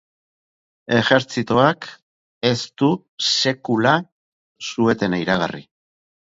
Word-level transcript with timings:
Ejertzitoak 0.99 1.87
ez 2.51 2.61
du 2.83 2.89
sekula 3.27 3.93
su-etena 4.71 5.23
iragarri. 5.27 5.63